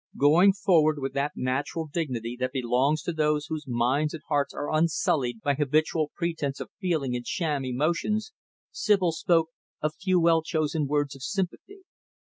[0.17, 4.73] Going forward, with that natural, dignity that belongs to those whose minds and hearts are
[4.73, 8.33] unsullied by habitual pretense of feeling and sham emotions,
[8.71, 11.83] Sibyl spoke a few well chosen words of sympathy.